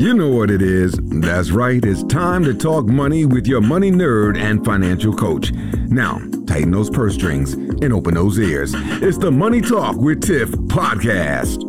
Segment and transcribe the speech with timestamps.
[0.00, 0.94] You know what it is.
[1.02, 1.84] That's right.
[1.84, 5.52] It's time to talk money with your money nerd and financial coach.
[5.52, 8.72] Now, tighten those purse strings and open those ears.
[8.74, 11.66] It's the Money Talk with Tiff podcast.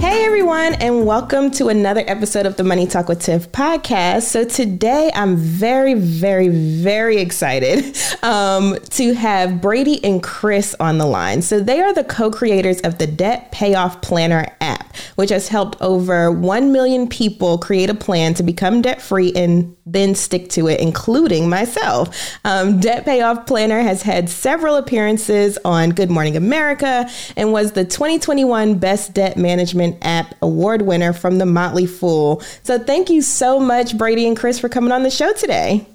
[0.00, 4.22] Hey everyone, and welcome to another episode of the Money Talk with Tiff podcast.
[4.22, 11.04] So today I'm very, very, very excited um, to have Brady and Chris on the
[11.04, 11.42] line.
[11.42, 14.77] So they are the co-creators of the Debt Payoff Planner app,
[15.16, 19.76] which has helped over 1 million people create a plan to become debt free and
[19.86, 22.38] then stick to it, including myself.
[22.44, 27.84] Um, Debt Payoff Planner has had several appearances on Good Morning America and was the
[27.84, 32.42] 2021 Best Debt Management App Award winner from the Motley Fool.
[32.62, 35.86] So thank you so much, Brady and Chris, for coming on the show today.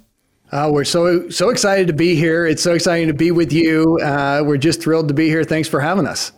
[0.51, 2.45] Uh, we're so so excited to be here.
[2.45, 3.98] It's so exciting to be with you.
[4.04, 5.43] Uh, we're just thrilled to be here.
[5.43, 6.31] Thanks for having us.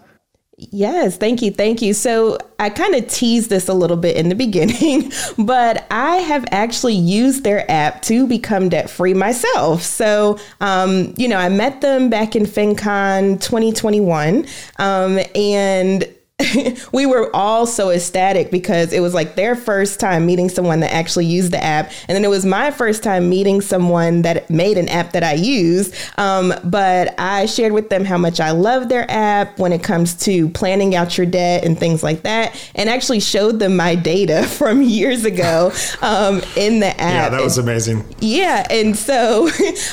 [0.58, 1.52] Yes, thank you.
[1.52, 1.94] Thank you.
[1.94, 6.46] So, I kind of teased this a little bit in the beginning, but I have
[6.52, 9.82] actually used their app to become debt free myself.
[9.82, 14.46] So, um, you know, I met them back in FinCon 2021,
[14.80, 16.07] um, and
[16.91, 20.92] we were all so ecstatic because it was like their first time meeting someone that
[20.94, 21.92] actually used the app.
[22.10, 25.34] And then it was my first time meeting someone that made an app that I
[25.34, 25.94] use.
[26.18, 30.14] Um, but I shared with them how much I love their app when it comes
[30.26, 34.44] to planning out your debt and things like that, and actually showed them my data
[34.48, 36.99] from years ago um, in the app.
[36.99, 38.04] Yeah, that was amazing.
[38.20, 38.68] Yeah.
[38.70, 39.49] And so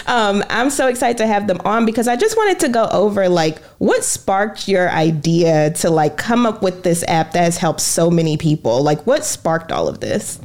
[0.09, 3.29] um, I'm so excited to have them on because I just wanted to go over
[3.29, 7.83] like what sparked your idea to like come up with this app that has helped
[7.83, 8.83] so many people?
[8.83, 10.41] Like, what sparked all of this?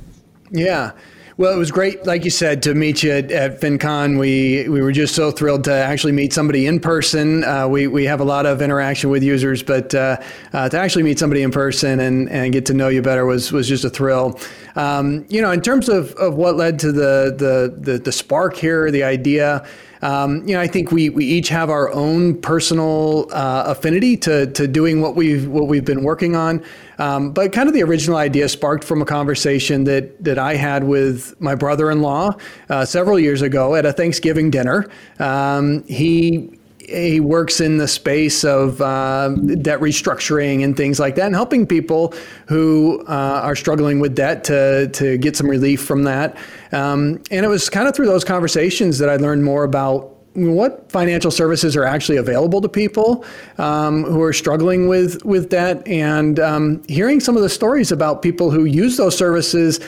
[0.52, 0.92] Yeah.
[1.38, 4.20] Well, it was great, like you said, to meet you at, at FinCon.
[4.20, 7.46] We we were just so thrilled to actually meet somebody in person.
[7.46, 10.18] Uh, we we have a lot of interaction with users, but uh,
[10.52, 13.54] uh, to actually meet somebody in person and, and get to know you better was
[13.54, 14.38] was just a thrill.
[14.76, 18.58] Um, you know, in terms of, of what led to the the the, the spark
[18.58, 19.66] here, the idea.
[20.02, 24.48] Um, you know, I think we, we each have our own personal uh, affinity to,
[24.48, 26.64] to doing what we've what we've been working on.
[27.00, 30.84] Um, but kind of the original idea sparked from a conversation that that I had
[30.84, 32.36] with my brother-in-law
[32.70, 34.90] uh, several years ago at a Thanksgiving dinner.
[35.20, 36.57] Um, he
[36.88, 41.68] he works in the space of uh, debt restructuring and things like that, and helping
[41.68, 42.14] people
[42.48, 46.38] who uh, are struggling with debt to to get some relief from that.
[46.72, 50.92] Um, and it was kind of through those conversations that I learned more about what
[50.92, 53.26] financial services are actually available to people
[53.58, 58.22] um, who are struggling with with debt, and um, hearing some of the stories about
[58.22, 59.82] people who use those services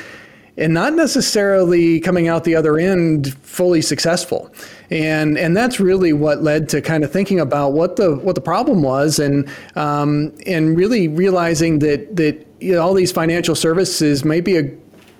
[0.59, 4.51] and not necessarily coming out the other end fully successful.
[4.91, 8.41] And and that's really what led to kind of thinking about what the what the
[8.41, 14.25] problem was, and um, and really realizing that that you know, all these financial services
[14.25, 14.71] may be a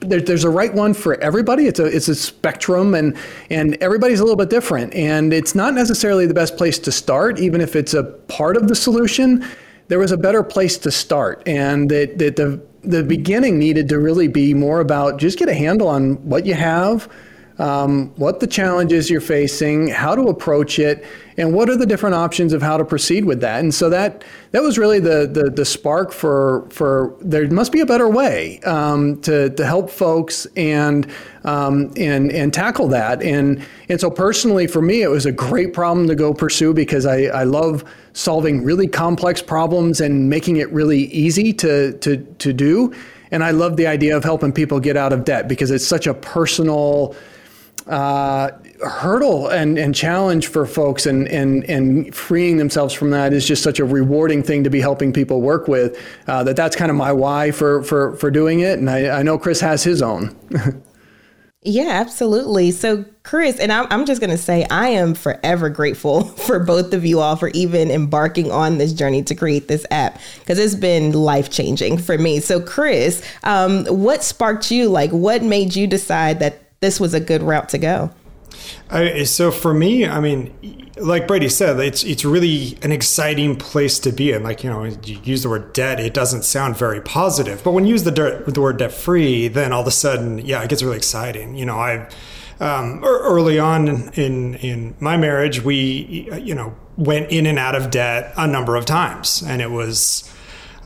[0.01, 1.67] there, there's a right one for everybody.
[1.67, 3.17] It's a it's a spectrum, and
[3.50, 4.94] and everybody's a little bit different.
[4.94, 8.67] And it's not necessarily the best place to start, even if it's a part of
[8.67, 9.45] the solution.
[9.89, 14.00] There was a better place to start, and that that the the beginning needed to
[14.00, 17.09] really be more about just get a handle on what you have,
[17.59, 21.06] um, what the challenges you're facing, how to approach it,
[21.38, 23.59] and what are the different options of how to proceed with that.
[23.59, 27.81] And so that that was really the the, the spark for for there must be
[27.81, 31.06] a better way um, to to help folks and
[31.44, 33.22] um, and and tackle that.
[33.22, 37.06] And and so personally for me, it was a great problem to go pursue because
[37.06, 37.84] I I love
[38.14, 42.94] solving really complex problems and making it really easy to to to do.
[43.31, 46.08] And I love the idea of helping people get out of debt because it's such
[46.08, 47.16] a personal
[47.89, 48.51] uh,
[48.85, 53.63] hurdle and, and challenge for folks and, and, and freeing themselves from that is just
[53.63, 56.95] such a rewarding thing to be helping people work with uh, that that's kind of
[56.95, 58.77] my why for, for, for doing it.
[58.77, 60.35] And I, I know Chris has his own.
[61.63, 62.69] yeah, absolutely.
[62.72, 67.06] So Chris, and I'm just going to say, I am forever grateful for both of
[67.06, 71.11] you all for even embarking on this journey to create this app because it's been
[71.11, 72.39] life changing for me.
[72.39, 74.89] So, Chris, um, what sparked you?
[74.89, 78.12] Like, what made you decide that this was a good route to go.
[78.90, 84.00] I, so for me, I mean, like Brady said, it's it's really an exciting place
[84.00, 84.44] to be in.
[84.44, 87.86] Like you know, you use the word debt, it doesn't sound very positive, but when
[87.86, 90.84] you use the the word debt free, then all of a sudden, yeah, it gets
[90.84, 91.56] really exciting.
[91.56, 92.14] You know, I've
[92.60, 97.92] um, early on in in my marriage, we you know went in and out of
[97.92, 100.30] debt a number of times, and it was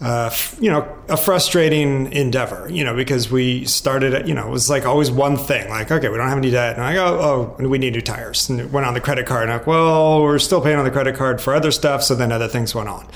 [0.01, 0.29] uh,
[0.59, 4.85] you know, a frustrating endeavor, you know, because we started, you know, it was like
[4.85, 6.75] always one thing, like, okay, we don't have any debt.
[6.75, 8.49] And I go, oh, we need new tires.
[8.49, 9.43] And it went on the credit card.
[9.43, 12.03] And I'm like, well, we're still paying on the credit card for other stuff.
[12.03, 13.07] So then other things went on.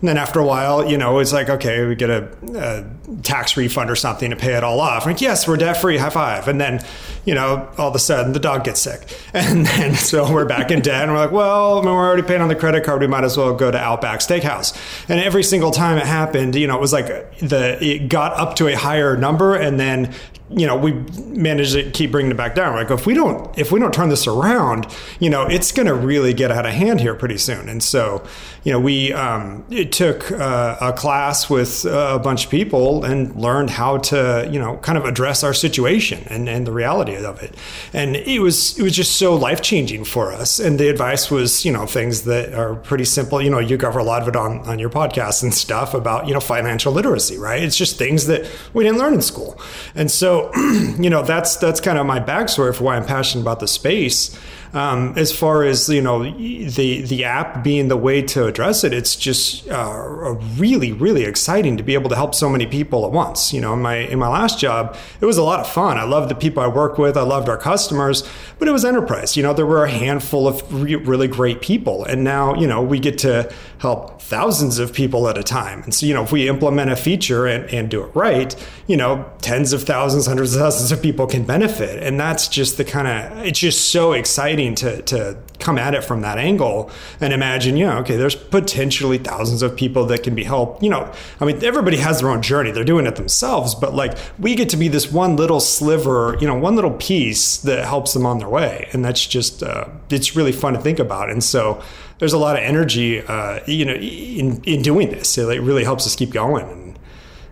[0.00, 2.84] And then after a while, you know, it's like, okay, we get a, a
[3.22, 5.04] tax refund or something to pay it all off.
[5.04, 6.48] I'm like, yes, we're debt free, high five.
[6.48, 6.84] And then,
[7.24, 9.06] you know, all of a sudden the dog gets sick.
[9.46, 12.48] And then so we're back in debt and we're like, well, we're already paying on
[12.48, 13.00] the credit card.
[13.00, 14.76] We might as well go to Outback Steakhouse.
[15.08, 17.06] And every single time it happened, you know, it was like
[17.38, 20.14] the, it got up to a higher number and then
[20.50, 20.92] you know we
[21.26, 24.08] managed to keep bringing it back down like if we don't if we don't turn
[24.08, 24.86] this around
[25.18, 28.24] you know it's going to really get out of hand here pretty soon and so
[28.62, 33.70] you know we um, took uh, a class with a bunch of people and learned
[33.70, 37.54] how to you know kind of address our situation and, and the reality of it.
[37.92, 40.58] And it was it was just so life changing for us.
[40.58, 43.40] And the advice was you know things that are pretty simple.
[43.40, 46.26] You know you cover a lot of it on on your podcast and stuff about
[46.26, 47.62] you know financial literacy right?
[47.62, 49.60] It's just things that we didn't learn in school.
[49.94, 50.50] And so
[50.98, 54.36] you know, that's that's kind of my backstory for why I'm passionate about the space.
[54.74, 58.92] Um, as far as you know, the the app being the way to address it,
[58.92, 63.12] it's just uh, really really exciting to be able to help so many people at
[63.12, 63.52] once.
[63.52, 65.98] You know, in my in my last job, it was a lot of fun.
[65.98, 67.16] I loved the people I worked with.
[67.16, 68.28] I loved our customers,
[68.58, 69.36] but it was enterprise.
[69.36, 72.82] You know, there were a handful of re- really great people, and now you know
[72.82, 75.82] we get to help thousands of people at a time.
[75.82, 78.54] And so you know, if we implement a feature and, and do it right,
[78.86, 82.76] you know, tens of thousands, hundreds of thousands of people can benefit, and that's just
[82.76, 86.90] the kind of it's just so exciting to, to come at it from that angle
[87.20, 90.82] and imagine, you know, okay, there's potentially thousands of people that can be helped.
[90.82, 94.16] You know, I mean, everybody has their own journey, they're doing it themselves, but like
[94.38, 98.12] we get to be this one little sliver, you know, one little piece that helps
[98.12, 98.88] them on their way.
[98.92, 101.30] And that's just, uh, it's really fun to think about.
[101.30, 101.82] And so,
[102.18, 105.36] there's a lot of energy, uh, you know, in, in doing this.
[105.36, 106.96] It really helps us keep going.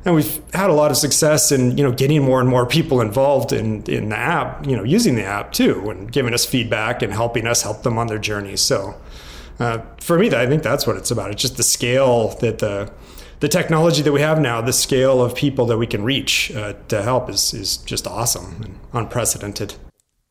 [0.05, 3.01] And we've had a lot of success in you know getting more and more people
[3.01, 7.01] involved in in the app you know using the app too and giving us feedback
[7.01, 8.57] and helping us help them on their journey.
[8.57, 9.01] So
[9.59, 11.31] uh, for me i think that's what it's about.
[11.31, 12.93] It's just the scale that the
[13.41, 16.75] the technology that we have now the scale of people that we can reach uh,
[16.89, 19.75] to help is is just awesome and unprecedented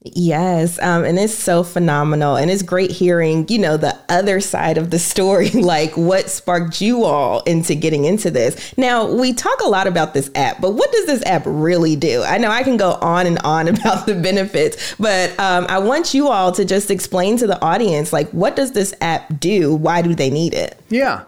[0.06, 4.78] Yes, um, and it's so phenomenal, and it's great hearing you know the other side
[4.78, 8.78] of the story, like what sparked you all into getting into this.
[8.78, 12.22] Now we talk a lot about this app, but what does this app really do?
[12.22, 16.14] I know I can go on and on about the benefits, but um, I want
[16.14, 19.74] you all to just explain to the audience, like what does this app do?
[19.74, 20.78] Why do they need it?
[20.90, 21.24] Yeah.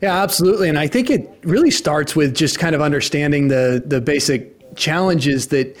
[0.00, 0.68] Yeah, absolutely.
[0.68, 5.48] And I think it really starts with just kind of understanding the the basic challenges
[5.48, 5.76] that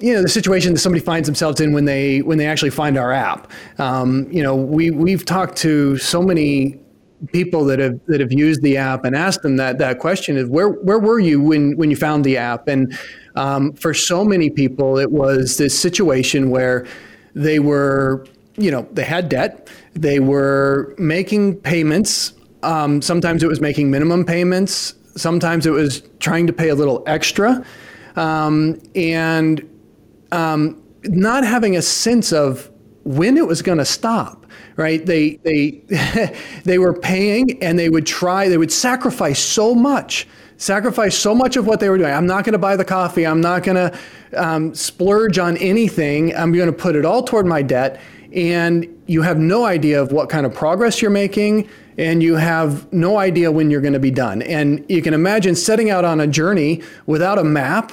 [0.00, 2.96] you know the situation that somebody finds themselves in when they when they actually find
[2.96, 3.50] our app.
[3.78, 6.78] Um, you know, we we've talked to so many
[7.32, 10.48] people that have that have used the app and asked them that that question is
[10.48, 12.68] where where were you when when you found the app?
[12.68, 12.96] And
[13.34, 16.86] um, for so many people, it was this situation where
[17.34, 18.24] they were
[18.56, 22.34] you know they had debt, they were making payments.
[22.62, 24.94] Um, sometimes it was making minimum payments.
[25.16, 27.64] Sometimes it was trying to pay a little extra.
[28.16, 29.64] Um, and
[30.32, 32.70] um, not having a sense of
[33.04, 34.46] when it was going to stop
[34.76, 35.04] right?
[35.04, 35.82] They they
[36.64, 40.26] they were paying and they would try they would sacrifice so much
[40.56, 42.12] sacrifice so much of what they were doing.
[42.12, 43.98] I'm not going to buy the coffee i'm not going to
[44.36, 48.00] um, splurge on anything i'm going to put it all toward my debt
[48.32, 52.90] and you have no idea of what kind of progress you're making and you have
[52.92, 54.42] no idea when you're going to be done.
[54.42, 57.92] And you can imagine setting out on a journey without a map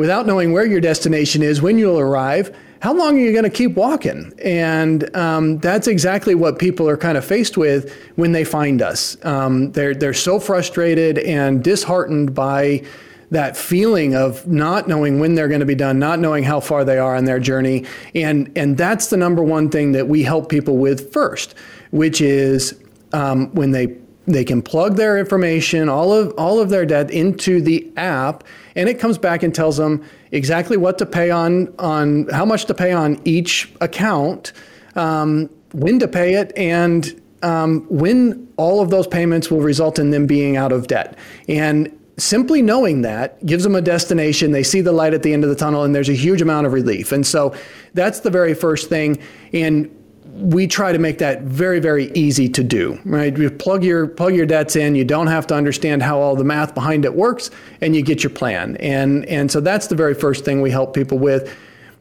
[0.00, 3.50] without knowing where your destination is, when you'll arrive, how long are you going to
[3.50, 4.32] keep walking?
[4.42, 9.22] And um, that's exactly what people are kind of faced with when they find us.
[9.26, 12.82] Um, they're they're so frustrated and disheartened by
[13.30, 16.82] that feeling of not knowing when they're going to be done, not knowing how far
[16.82, 20.48] they are on their journey, and and that's the number one thing that we help
[20.48, 21.54] people with first,
[21.90, 23.98] which is um, when they
[24.32, 28.44] they can plug their information, all of all of their debt into the app,
[28.74, 32.64] and it comes back and tells them exactly what to pay on on how much
[32.66, 34.52] to pay on each account,
[34.96, 40.10] um, when to pay it, and um, when all of those payments will result in
[40.10, 41.16] them being out of debt.
[41.48, 44.52] And simply knowing that gives them a destination.
[44.52, 46.66] They see the light at the end of the tunnel, and there's a huge amount
[46.66, 47.12] of relief.
[47.12, 47.54] And so
[47.94, 49.18] that's the very first thing.
[49.52, 49.90] And
[50.32, 53.36] we try to make that very very easy to do right?
[53.36, 56.44] You plug your plug your debts in you don't have to understand how all the
[56.44, 58.76] math behind it works and you get your plan.
[58.76, 61.56] And and so that's the very first thing we help people with.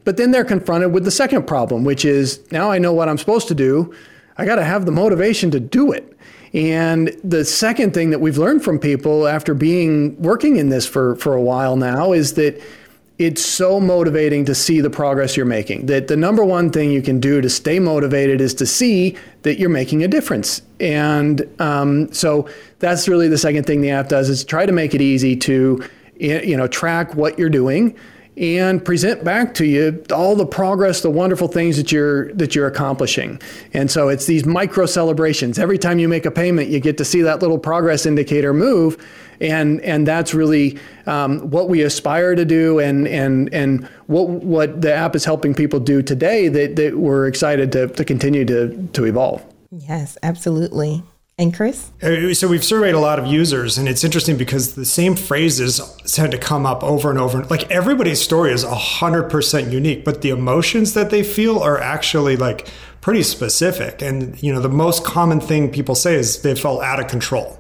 [0.06, 3.18] But then they're confronted with the second problem which is now i know what i'm
[3.18, 3.94] supposed to do.
[4.38, 6.18] I got to have the motivation to do it.
[6.54, 11.16] And the second thing that we've learned from people after being working in this for
[11.18, 12.62] for a while now is that
[13.20, 15.88] it's so motivating to see the progress you're making.
[15.88, 19.60] That the number one thing you can do to stay motivated is to see that
[19.60, 20.62] you're making a difference.
[20.80, 22.48] And um, so
[22.80, 25.84] that's really the second thing the app does is try to make it easy to
[26.16, 27.96] you know track what you're doing
[28.40, 32.68] and present back to you all the progress, the wonderful things that you're that you're
[32.68, 33.42] accomplishing.
[33.74, 35.60] And so it's these micro celebrations.
[35.60, 38.98] Every time you make a payment, you get to see that little progress indicator move,
[39.42, 44.82] and and that's really um, what we aspire to do, and and and what what
[44.82, 48.90] the app is helping people do today that, that we're excited to to continue to
[48.94, 49.44] to evolve.
[49.72, 51.04] Yes, absolutely.
[51.38, 51.90] And Chris?
[52.04, 55.80] Uh, so we've surveyed a lot of users, and it's interesting because the same phrases
[56.06, 57.46] tend to come up over and over.
[57.46, 62.68] Like everybody's story is 100% unique, but the emotions that they feel are actually like
[63.00, 64.02] pretty specific.
[64.02, 67.59] And, you know, the most common thing people say is they felt out of control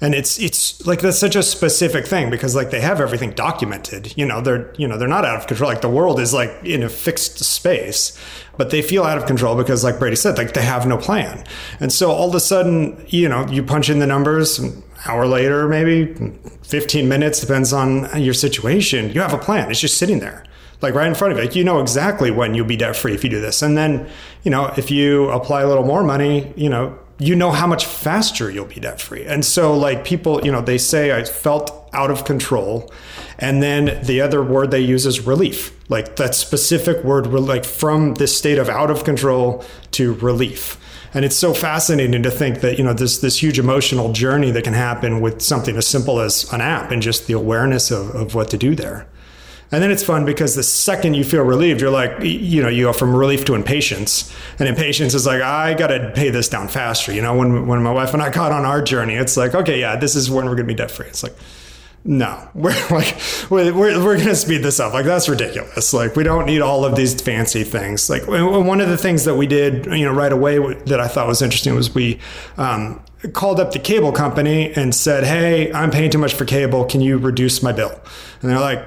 [0.00, 4.16] and it's it's like that's such a specific thing because like they have everything documented.
[4.16, 5.70] You know they're you know they're not out of control.
[5.70, 8.18] Like the world is like in a fixed space
[8.58, 11.44] but they feel out of control because like brady said like they have no plan.
[11.80, 15.26] And so all of a sudden you know you punch in the numbers an hour
[15.26, 16.14] later maybe
[16.62, 19.10] 15 minutes depends on your situation.
[19.10, 19.70] You have a plan.
[19.70, 20.44] It's just sitting there
[20.82, 21.44] like right in front of you.
[21.44, 23.62] Like you know exactly when you'll be debt free if you do this.
[23.62, 24.08] And then,
[24.42, 27.86] you know, if you apply a little more money, you know, you know how much
[27.86, 29.24] faster you'll be debt free.
[29.24, 32.92] And so, like people, you know, they say I felt out of control.
[33.38, 38.14] And then the other word they use is relief, like that specific word, like from
[38.14, 40.78] this state of out of control to relief.
[41.14, 44.64] And it's so fascinating to think that, you know, this, this huge emotional journey that
[44.64, 48.34] can happen with something as simple as an app and just the awareness of, of
[48.34, 49.06] what to do there.
[49.72, 52.84] And then it's fun because the second you feel relieved, you're like, you know, you
[52.84, 54.32] go from relief to impatience.
[54.58, 57.12] And impatience is like, I got to pay this down faster.
[57.12, 59.80] You know, when, when my wife and I got on our journey, it's like, okay,
[59.80, 61.06] yeah, this is when we're going to be debt free.
[61.06, 61.34] It's like,
[62.04, 63.16] no, we're like,
[63.50, 64.92] we're, we're, we're going to speed this up.
[64.92, 65.92] Like, that's ridiculous.
[65.92, 68.08] Like, we don't need all of these fancy things.
[68.08, 71.26] Like, one of the things that we did, you know, right away that I thought
[71.26, 72.20] was interesting was we,
[72.56, 76.84] um, called up the cable company and said, Hey, I'm paying too much for cable.
[76.84, 78.00] Can you reduce my bill?
[78.40, 78.86] And they're like,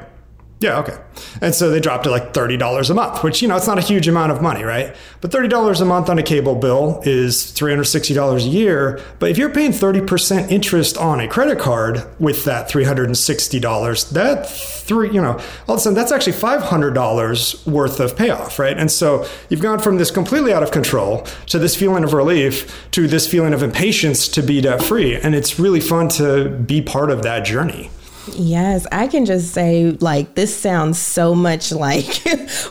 [0.62, 0.98] yeah, okay.
[1.42, 3.82] And so they dropped it like $30 a month, which, you know, it's not a
[3.82, 4.94] huge amount of money, right?
[5.22, 9.02] But $30 a month on a cable bill is $360 a year.
[9.20, 15.12] But if you're paying 30% interest on a credit card with that $360, that three,
[15.12, 18.78] you know, all of a sudden that's actually $500 worth of payoff, right?
[18.78, 22.90] And so you've gone from this completely out of control to this feeling of relief
[22.92, 25.16] to this feeling of impatience to be debt free.
[25.16, 27.92] And it's really fun to be part of that journey.
[28.36, 32.24] Yes, I can just say, like, this sounds so much like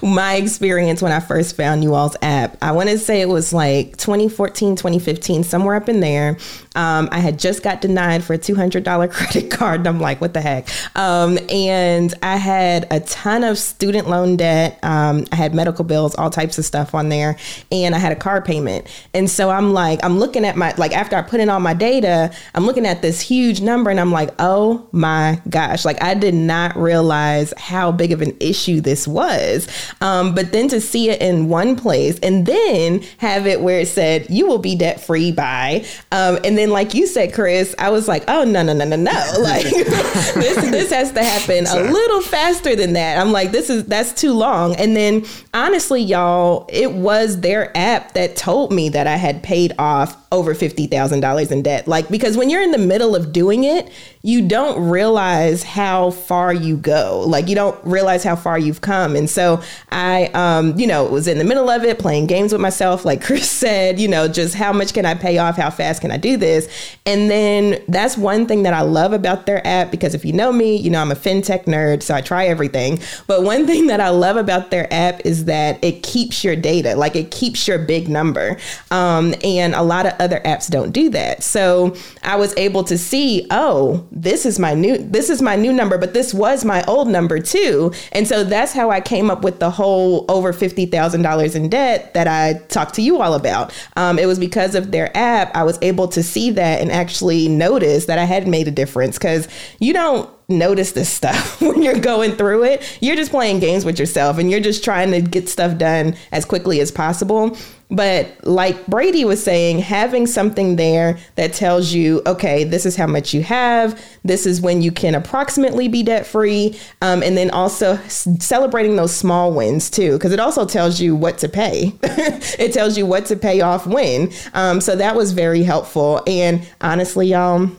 [0.02, 2.56] my experience when I first found you all's app.
[2.62, 6.36] I want to say it was like 2014, 2015, somewhere up in there.
[6.76, 9.80] Um, I had just got denied for a $200 credit card.
[9.80, 10.68] And I'm like, what the heck?
[10.96, 14.78] Um, and I had a ton of student loan debt.
[14.82, 17.36] Um, I had medical bills, all types of stuff on there.
[17.72, 18.86] And I had a car payment.
[19.14, 21.74] And so I'm like, I'm looking at my, like, after I put in all my
[21.74, 26.14] data, I'm looking at this huge number and I'm like, oh my gosh, like I
[26.14, 29.68] did not realize how big of an issue this was.
[30.00, 33.88] Um, but then to see it in one place and then have it where it
[33.88, 37.90] said, you will be debt free by, um, and then like you said, Chris, I
[37.90, 39.24] was like, oh, no, no, no, no, no.
[39.48, 43.18] Like this, this has to happen a little faster than that.
[43.18, 44.76] I'm like, this is, that's too long.
[44.76, 45.24] And then
[45.54, 50.54] honestly, y'all, it was their app that told me that I had paid off over
[50.54, 51.88] $50,000 in debt.
[51.88, 53.90] Like, because when you're in the middle of doing it,
[54.22, 57.24] you don't realize how far you go.
[57.26, 59.16] Like, you don't realize how far you've come.
[59.16, 62.60] And so I, um, you know, was in the middle of it, playing games with
[62.60, 65.56] myself, like Chris said, you know, just how much can I pay off?
[65.56, 66.68] How fast can I do this?
[67.06, 70.52] And then that's one thing that I love about their app because if you know
[70.52, 73.00] me, you know, I'm a fintech nerd, so I try everything.
[73.26, 76.96] But one thing that I love about their app is that it keeps your data,
[76.96, 78.58] like, it keeps your big number.
[78.90, 81.42] Um, and a lot of other apps don't do that.
[81.42, 85.72] So I was able to see, oh, this is my new this is my new
[85.72, 87.92] number, but this was my old number too.
[88.12, 91.68] And so that's how I came up with the whole over fifty thousand dollars in
[91.68, 93.72] debt that I talked to you all about.
[93.96, 95.54] Um, it was because of their app.
[95.54, 99.18] I was able to see that and actually notice that I had made a difference
[99.18, 99.48] because
[99.78, 102.98] you don't notice this stuff when you're going through it.
[103.00, 106.44] You're just playing games with yourself and you're just trying to get stuff done as
[106.44, 107.56] quickly as possible.
[107.90, 113.06] But like Brady was saying, having something there that tells you, okay, this is how
[113.06, 117.50] much you have, this is when you can approximately be debt free, um, and then
[117.50, 121.94] also celebrating those small wins too, because it also tells you what to pay.
[122.02, 124.32] it tells you what to pay off when.
[124.52, 126.22] Um, so that was very helpful.
[126.26, 127.70] And honestly, y'all,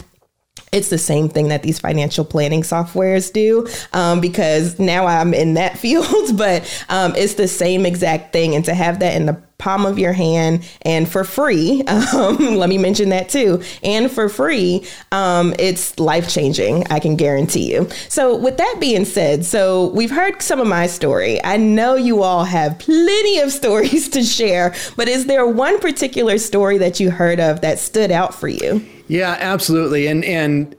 [0.72, 5.56] it's the same thing that these financial planning softwares do um, because now I'm in
[5.56, 8.56] that field, but um, it's the same exact thing.
[8.56, 11.84] And to have that in the palm of your hand and for free,
[12.14, 17.16] um, let me mention that too, and for free, um, it's life changing, I can
[17.16, 17.90] guarantee you.
[18.08, 21.44] So, with that being said, so we've heard some of my story.
[21.44, 26.38] I know you all have plenty of stories to share, but is there one particular
[26.38, 28.86] story that you heard of that stood out for you?
[29.10, 30.08] Yeah, absolutely.
[30.08, 30.76] And and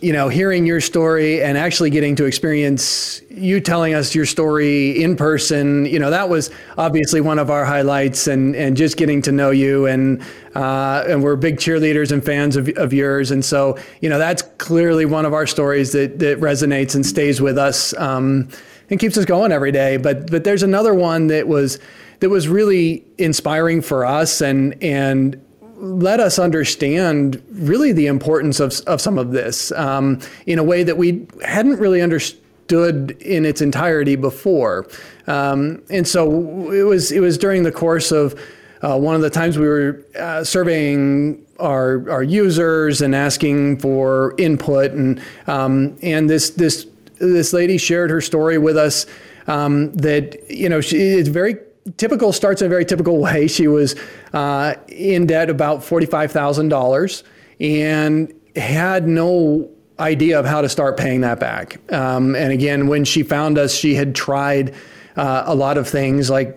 [0.00, 5.02] you know, hearing your story and actually getting to experience you telling us your story
[5.02, 9.20] in person, you know, that was obviously one of our highlights and, and just getting
[9.20, 9.84] to know you.
[9.86, 10.22] And,
[10.54, 13.30] uh, and we're big cheerleaders and fans of, of yours.
[13.30, 17.42] And so, you know, that's clearly one of our stories that, that resonates and stays
[17.42, 18.48] with us um,
[18.88, 19.98] and keeps us going every day.
[19.98, 21.78] But, but there's another one that was,
[22.20, 25.44] that was really inspiring for us and, and,
[25.80, 30.82] let us understand really the importance of, of some of this um, in a way
[30.82, 34.86] that we hadn't really understood in its entirety before.
[35.26, 38.38] Um, and so it was it was during the course of
[38.82, 44.34] uh, one of the times we were uh, surveying our our users and asking for
[44.38, 46.86] input and um, and this this
[47.18, 49.06] this lady shared her story with us
[49.46, 51.56] um, that you know she, it's very
[51.96, 53.46] typical starts in a very typical way.
[53.46, 53.96] She was
[54.32, 57.22] uh, in debt about $45,000
[57.60, 61.78] and had no idea of how to start paying that back.
[61.92, 64.74] Um, and again, when she found us, she had tried
[65.16, 66.56] uh, a lot of things like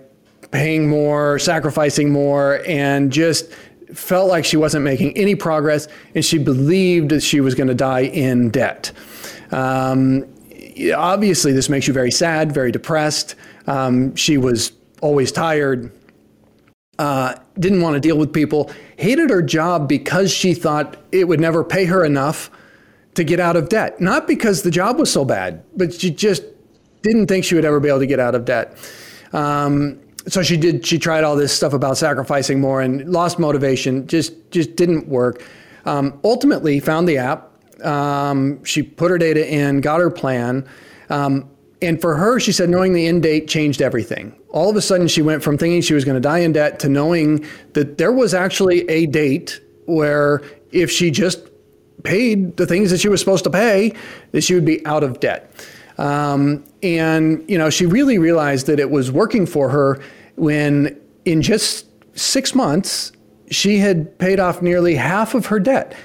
[0.52, 3.52] paying more, sacrificing more, and just
[3.94, 5.88] felt like she wasn't making any progress.
[6.16, 8.92] And she believed that she was going to die in debt.
[9.52, 10.26] Um,
[10.96, 13.36] obviously, this makes you very sad, very depressed.
[13.68, 14.72] Um, she was
[15.04, 15.92] always tired,
[16.98, 21.40] uh, didn't want to deal with people, hated her job because she thought it would
[21.40, 22.50] never pay her enough
[23.16, 24.00] to get out of debt.
[24.00, 26.44] Not because the job was so bad, but she just
[27.02, 28.78] didn't think she would ever be able to get out of debt.
[29.34, 30.86] Um, so she did.
[30.86, 34.08] She tried all this stuff about sacrificing more and lost motivation.
[34.08, 35.46] Just just didn't work.
[35.86, 37.50] Um, ultimately, found the app.
[37.86, 40.66] Um, she put her data in, got her plan.
[41.10, 41.50] Um,
[41.84, 44.34] and for her, she said knowing the end date changed everything.
[44.50, 46.80] All of a sudden, she went from thinking she was going to die in debt
[46.80, 51.40] to knowing that there was actually a date where if she just
[52.04, 53.94] paid the things that she was supposed to pay,
[54.32, 55.52] that she would be out of debt.
[55.98, 60.02] Um, and you know, she really realized that it was working for her
[60.36, 61.86] when, in just
[62.18, 63.12] six months,
[63.52, 65.96] she had paid off nearly half of her debt.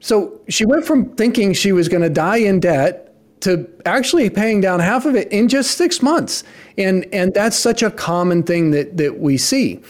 [0.00, 3.09] So she went from thinking she was going to die in debt
[3.40, 6.44] to actually paying down half of it in just six months.
[6.76, 9.80] And, and that's such a common thing that, that we see.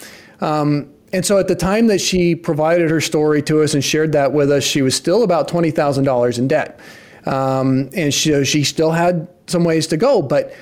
[0.40, 4.12] Um, and so at the time that she provided her story to us and shared
[4.12, 6.78] that with us, she was still about $20,000 in debt.
[7.26, 10.54] Um, and she, she still had some ways to go, but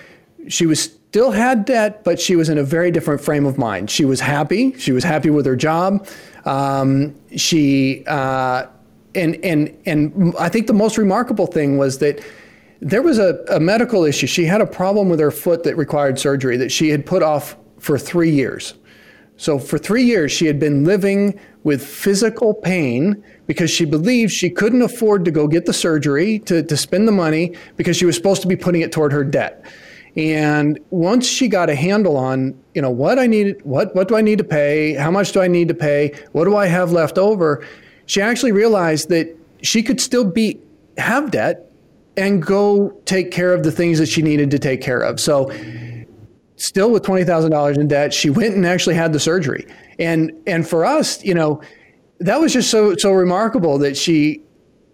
[0.48, 3.90] she was still had debt, but she was in a very different frame of mind.
[3.90, 4.72] She was happy.
[4.78, 6.06] She was happy with her job.
[6.46, 8.66] Um, she, uh,
[9.14, 12.24] and, and, and I think the most remarkable thing was that
[12.80, 14.26] there was a, a medical issue.
[14.26, 17.56] She had a problem with her foot that required surgery that she had put off
[17.78, 18.74] for three years.
[19.36, 24.50] So, for three years, she had been living with physical pain because she believed she
[24.50, 28.16] couldn't afford to go get the surgery to, to spend the money because she was
[28.16, 29.64] supposed to be putting it toward her debt.
[30.16, 34.16] And once she got a handle on, you know, what I need, what, what do
[34.16, 34.94] I need to pay?
[34.94, 36.12] How much do I need to pay?
[36.32, 37.64] What do I have left over?
[38.06, 40.60] She actually realized that she could still be,
[40.96, 41.67] have debt
[42.18, 45.20] and go take care of the things that she needed to take care of.
[45.20, 45.50] So,
[46.56, 49.66] still with twenty thousand dollars in debt, she went and actually had the surgery.
[49.98, 51.62] And and for us, you know,
[52.18, 54.42] that was just so so remarkable that she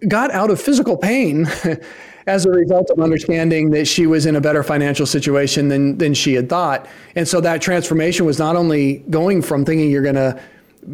[0.07, 1.47] got out of physical pain
[2.27, 6.13] as a result of understanding that she was in a better financial situation than than
[6.13, 6.87] she had thought.
[7.15, 10.39] And so that transformation was not only going from thinking you're going to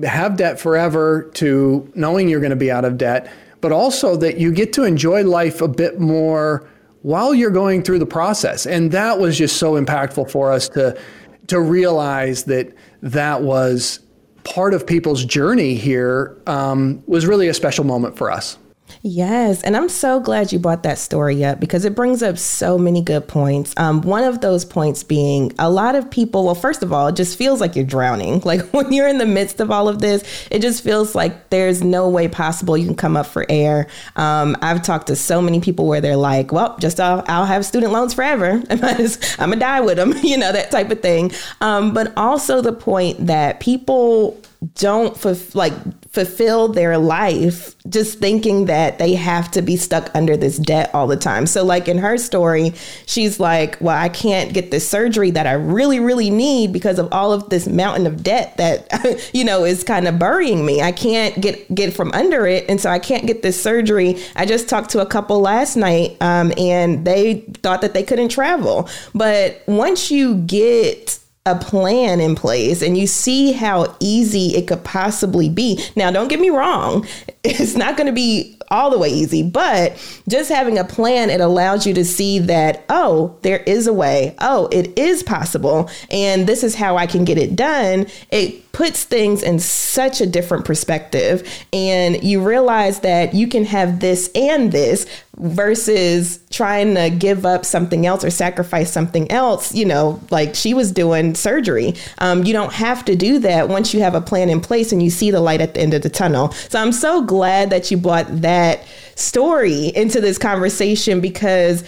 [0.08, 3.30] have debt forever to knowing you're going to be out of debt,
[3.62, 6.68] but also that you get to enjoy life a bit more
[7.04, 8.66] while you're going through the process.
[8.66, 11.00] And that was just so impactful for us to
[11.48, 14.00] to realize that that was
[14.44, 18.58] part of people's journey here um, was really a special moment for us.
[19.02, 22.78] Yes, and I'm so glad you brought that story up because it brings up so
[22.78, 23.74] many good points.
[23.78, 27.16] Um, one of those points being a lot of people, well, first of all, it
[27.16, 28.42] just feels like you're drowning.
[28.52, 31.82] Like when you're in the midst of all of this, it just feels like there's
[31.82, 33.88] no way possible you can come up for air.
[34.18, 37.66] Um, I've talked to so many people where they're like, well, just I'll, I'll have
[37.66, 38.62] student loans forever.
[38.70, 41.32] I'm going to die with them, you know, that type of thing.
[41.62, 44.38] Um, but also the point that people
[44.76, 45.74] don't like
[46.12, 51.08] fulfill their life just thinking that they have to be stuck under this debt all
[51.08, 51.48] the time.
[51.48, 52.74] So, like in her story,
[53.06, 57.08] she's like, Well, I can't get this surgery that I really, really need because of
[57.14, 60.82] all of this mountain of debt that, you know, is kind of burying me.
[60.82, 62.66] I can't get, get from under it.
[62.70, 64.22] And so I can't get this surgery.
[64.36, 68.30] I just talked to a couple last night um, and they thought that they couldn't
[68.30, 68.90] travel.
[69.16, 74.84] But once you get a plan in place and you see how easy it could
[74.84, 75.84] possibly be.
[75.96, 77.08] Now, don't get me wrong,
[77.44, 79.98] it's not going to be all the way easy, but
[80.30, 84.34] just having a plan, it allows you to see that, oh, there is a way.
[84.40, 85.90] Oh, it is possible.
[86.10, 88.08] And this is how I can get it done.
[88.32, 91.48] It puts things in such a different perspective.
[91.74, 95.06] And you realize that you can have this and this
[95.38, 100.74] versus trying to give up something else or sacrifice something else, you know, like she
[100.74, 101.96] was doing surgery.
[102.18, 105.02] Um, you don't have to do that once you have a plan in place and
[105.02, 106.52] you see the light at the end of the tunnel.
[106.52, 108.84] So I'm so glad that you brought that
[109.16, 111.84] story into this conversation because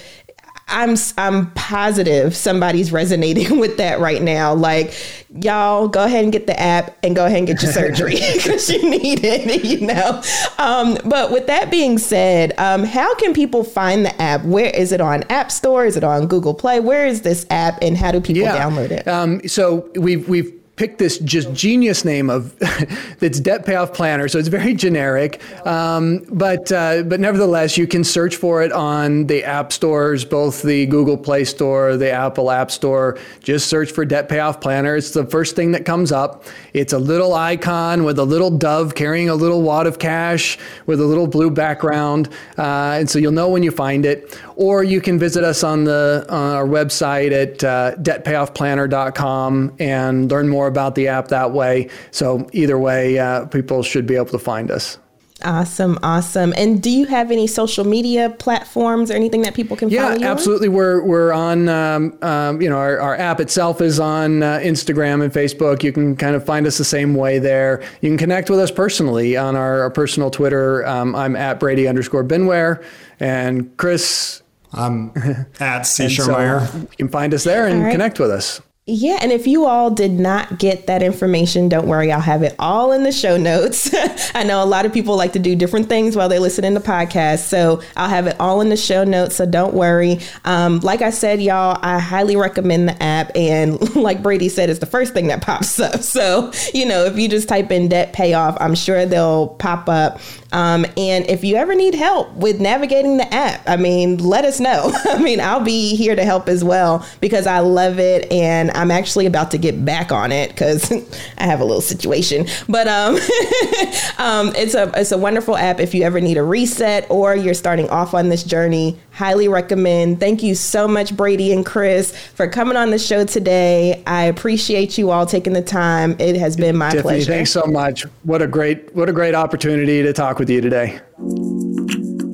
[0.74, 4.54] I'm I'm positive somebody's resonating with that right now.
[4.54, 4.94] Like,
[5.42, 8.70] y'all, go ahead and get the app and go ahead and get your surgery because
[8.70, 10.22] you need it, you know.
[10.58, 14.44] Um, but with that being said, um, how can people find the app?
[14.44, 15.86] Where is it on App Store?
[15.86, 16.80] Is it on Google Play?
[16.80, 18.58] Where is this app, and how do people yeah.
[18.58, 19.08] download it?
[19.08, 22.58] Um, so we've we've picked this just genius name of
[23.20, 25.42] that's debt payoff planner so it's very generic.
[25.68, 30.64] Um, but uh, but nevertheless you can search for it on the app stores both
[30.64, 33.20] the google play store the apple app store.
[33.42, 34.96] Just search for debt payoff planner.
[34.96, 36.46] It's the first thing that comes up.
[36.74, 41.00] It's a little icon with a little dove carrying a little wad of cash with
[41.00, 44.40] a little blue background uh, and so you'll know when you find it.
[44.56, 50.48] Or you can visit us on the on our website at uh, debtpayoffplanner.com and learn
[50.50, 51.90] more about the app that way.
[52.10, 54.98] So either way, uh, people should be able to find us.
[55.46, 56.54] Awesome, awesome.
[56.56, 60.20] And do you have any social media platforms or anything that people can yeah, follow?
[60.20, 60.70] Yeah, absolutely.
[60.70, 60.74] On?
[60.74, 61.68] We're we're on.
[61.68, 65.84] Um, um, you know, our, our app itself is on uh, Instagram and Facebook.
[65.84, 67.84] You can kind of find us the same way there.
[68.02, 70.86] You can connect with us personally on our, our personal Twitter.
[70.88, 72.84] Um, I'm at Brady underscore Benware,
[73.20, 75.12] and Chris I'm
[75.60, 76.06] at C.
[76.06, 76.68] Schuermeyer.
[76.68, 77.92] So you can find us there and right.
[77.92, 78.62] connect with us.
[78.86, 82.54] Yeah, and if you all did not get that information, don't worry, I'll have it
[82.60, 83.90] all in the show notes.
[84.36, 86.82] I know a lot of people like to do different things while they listen to
[86.82, 90.20] podcasts, so I'll have it all in the show notes, so don't worry.
[90.44, 94.82] Um, like I said, y'all, I highly recommend the app, and like Brady said, it's
[94.82, 96.02] the first thing that pops up.
[96.14, 100.20] So, you know, if you just type in debt payoff, I'm sure they'll pop up.
[100.52, 104.60] Um, and if you ever need help with navigating the app, I mean, let us
[104.60, 104.92] know.
[105.06, 108.92] I mean, I'll be here to help as well because I love it and I'm
[108.92, 110.92] actually about to get back on it because
[111.38, 112.48] I have a little situation.
[112.68, 113.16] But um,
[114.18, 117.54] um, it's a it's a wonderful app if you ever need a reset or you're
[117.54, 119.00] starting off on this journey.
[119.12, 120.20] Highly recommend.
[120.20, 124.04] Thank you so much, Brady and Chris, for coming on the show today.
[124.08, 126.16] I appreciate you all taking the time.
[126.20, 127.32] It has been my Tiffany, pleasure.
[127.32, 128.04] Thanks so much.
[128.24, 131.00] What a great what a great opportunity to talk with you today.